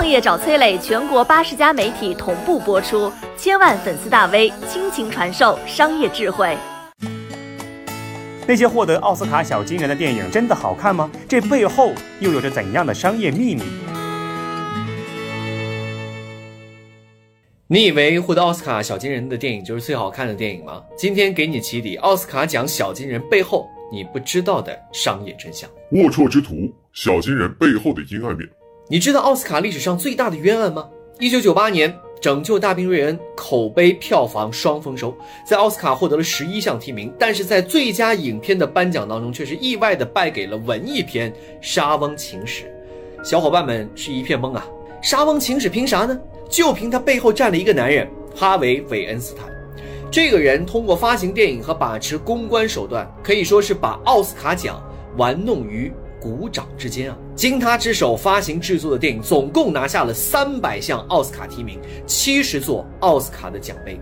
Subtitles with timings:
[0.00, 6.56] 创业找崔磊，全国八十家媒体同步播出，千万粉丝大 V 倾情传授商业智慧。
[8.46, 11.10] 那些获得奥斯卡小金人的电影真的好看吗？
[11.28, 13.62] 这背后又有着怎样的商业秘密？
[17.66, 20.82] 你以为获得奥斯卡小金人的电影就是最好看的电影吗？
[20.96, 25.68] 今天给你起底奥斯卡奖小金人背后你不知道的商业真相。
[25.92, 28.48] 龌龊之徒，小金人背后的阴暗面。
[28.90, 30.88] 你知道奥斯卡历史上最大的冤案吗？
[31.20, 31.88] 一九九八年，
[32.20, 35.16] 《拯救大兵瑞恩》口碑票房双丰收，
[35.46, 41.30] 在奥斯卡获得了十一项提名，但是在最佳影片的颁奖当中，却是意外的败给了文艺片
[41.60, 42.64] 《莎翁情史》。
[43.24, 44.66] 小伙伴们是一片懵啊！
[45.08, 46.20] 《莎翁情史》凭啥呢？
[46.48, 49.46] 就凭他背后站了一个男人——哈维·韦恩斯坦。
[50.10, 54.82] 这个人通过发行电影和把持公关手段，可以说是把奥斯卡奖
[55.16, 55.92] 玩弄于。
[56.22, 63.98] 鼓掌之间啊，经他之手发行制作的电影，总共拿下了三百项奥斯卡提名，七十座奥斯卡的奖杯。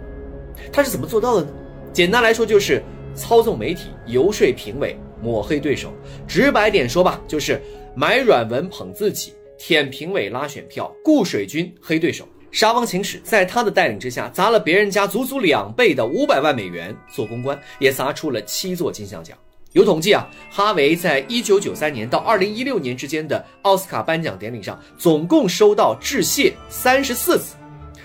[0.73, 1.53] 他是怎么做到的呢？
[1.93, 2.83] 简单来说，就是
[3.15, 5.93] 操纵媒体、游说评委、抹黑对手。
[6.27, 7.63] 直白点说吧，就是
[7.95, 12.27] 买软文捧自己，舔评委拉选票，雇水军黑对手。
[12.51, 19.39] 沙翁情史在他的带领之下，砸了别人家足足两倍的五百万美元做公关，也砸出了七座金像奖。
[19.73, 27.55] 有统计啊，哈维在一九九三年到二零一六年之间的奥斯卡颁奖典礼上，总共收到致谢三十四次。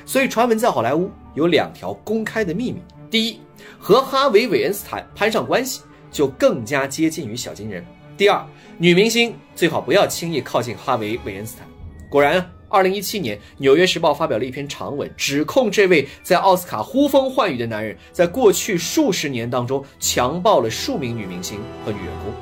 [0.05, 3.39] 所以传闻在好莱坞有两条公开的秘密：第一，
[3.79, 7.81] 和哈维·韦恩斯坦攀上关系，就更加接近于小金人；
[8.17, 8.45] 第二，
[8.77, 11.65] 女明星最好不要轻易靠近哈维·韦恩斯坦。
[12.09, 12.45] 果然啊。
[12.73, 22.33] 二零一七年，《纽约时报》发表了一篇长文，指控这位在奥斯卡呼风唤雨的男人，在过去数十年当中强暴了数名女明星和女员工。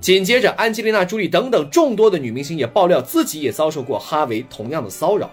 [0.00, 5.30] 紧接着，安吉丽娜·朱莉等等众多的女明星也爆料自己也遭受过哈维同样的骚扰。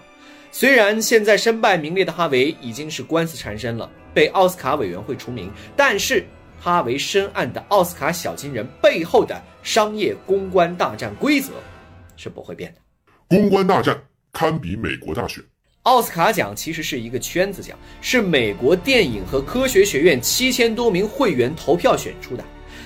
[0.52, 6.24] 虽然现在身败名裂的哈维已经是官司缠身了，被奥斯卡委员会除名，但是
[6.60, 11.50] 哈维深谙的奥斯卡小金人背后的商业公关大战规则
[12.16, 12.80] 是不会变的。
[13.28, 14.00] 公关大战。
[14.36, 15.42] 堪比美国大选。
[15.84, 22.44] 奥斯卡奖其实是一个圈子奖，是美国电影和科学学院七千多名会员投票选出的。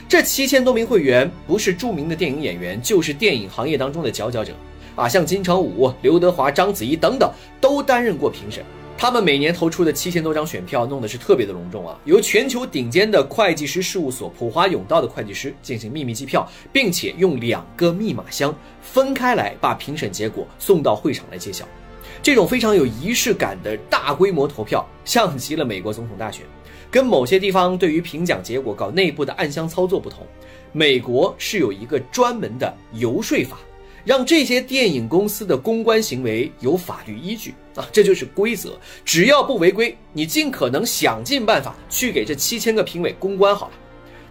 [0.09, 4.55] 这七千多名会员不是著名的电影演员，就是电影行业当中的佼佼者
[4.95, 7.29] 啊，像金城武、刘德华、章子怡等等
[7.61, 8.65] 都担任过评审。
[9.01, 11.99] 他们每年投出的七千多张选票，弄的是特别的隆重啊！
[12.05, 21.67] 由全球顶尖的会计师事务所普华永道的会计师进行秘密计票，并且用两个密码箱分开来把评审结果送到会场来揭晓。
[22.23, 26.45] 这种非常有仪式感的大规模投票，像极了美国总统大选。
[26.91, 30.27] 跟某些地方对于评奖结果搞内部的暗箱操作不同，
[30.73, 33.57] 美国是有一个专门的游说法。
[34.05, 38.79] 让这些电影公司的公关行为有法律依据啊，这就是规则。
[39.05, 43.73] 只要不违规，你尽可能想尽办法去给这七千个评委公关好了。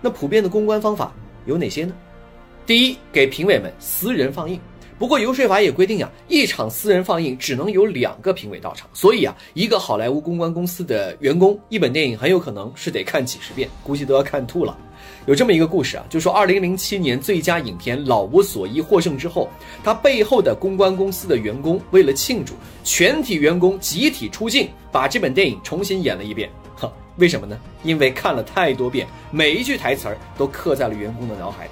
[0.02, 1.14] 那普遍的公关方法
[1.46, 1.94] 有哪些呢？
[2.66, 4.60] 第一，给评委们私人放映。
[5.00, 14.78] 不过游说法也规定啊，一场私人放映只能有两个评委到场，所以啊，一个好莱坞公关公司的员工一本电影很有可能是得看几十遍，估计都要看吐了。
[15.26, 19.48] 有这么一个故事啊，就说二零零七年最佳影片《老无所依》获胜之后，
[19.86, 26.50] 他背后的公关公司的员工为了庆祝，全体员工集体出镜，把这本电影重新演了一遍。
[26.76, 27.58] 呵，为什么呢？
[27.84, 31.72] 因为看了太多遍，每一句台词儿都刻在了员工的脑海里。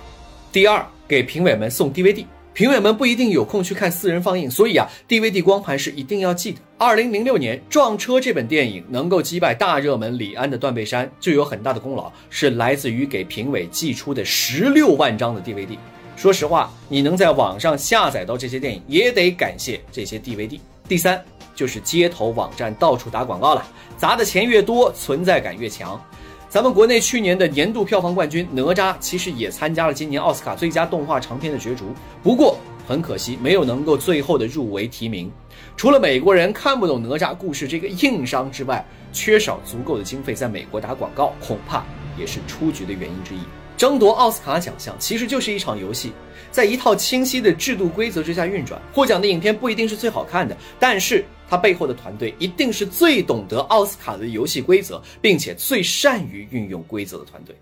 [0.50, 2.24] 第二，给评委们送 DVD。
[2.57, 6.57] 评委们不一定有空去看私人放映，所以啊，DVD 光盘是一定要记的。
[6.79, 15.78] 二零零六年《撞车》这本电影能够击败大热门李安的《断背山》，就有很大的功劳是来自于给评委寄出的十六万张的 DVD。
[16.16, 20.59] 说实话，你能在网上下载到这些电影，也得感谢这些 DVD。
[20.89, 23.63] 第三就是街头网站到处打广告了，
[24.00, 26.03] 砸的钱越多，存在感越强。
[26.50, 31.94] 咱们国内去年的年度票房冠军哪吒，其实也参加了今年奥斯卡最佳动画长片的角逐，
[32.24, 35.30] 不过很可惜没有能够最后的入围提名。
[35.75, 41.83] 除了美国人看不懂哪吒故事这个硬伤之外，缺少足够的经费在美国打广告，恐怕
[42.18, 43.39] 也是出局的原因之一。
[43.75, 46.13] 争夺奥斯卡奖项其实就是一场游戏，
[46.50, 48.81] 在一套清晰的制度规则之下运转。
[48.94, 51.25] 获奖的影片不一定是最好看的，但是。
[51.50, 57.56] 他背后的团队一定是最懂得奥斯卡的游戏规则，并且最善于运用规则的团队。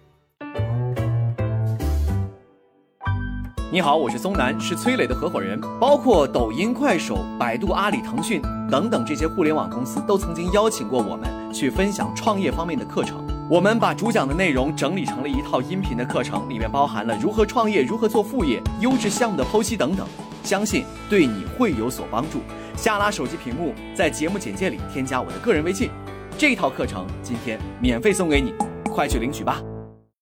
[3.71, 5.59] 你好，我是松南，是崔磊的合伙人。
[5.79, 8.41] 包括抖音、快手、百度、阿里、腾讯
[8.71, 13.23] 等等这些互联网公司，都曾经邀请过我们去分享创业方面的课程。
[13.47, 20.07] 我们把主讲的内容整理成了一套音频的课程，里面包含了如何创业、如何做副业、优质项目的剖析等等。
[20.41, 22.39] 相信对你会有所帮助。
[22.77, 25.89] 下拉手机屏幕，在节目简介里添加我的个人微信，
[26.37, 28.53] 这套课程今天免费送给你，
[28.91, 29.61] 快去领取吧。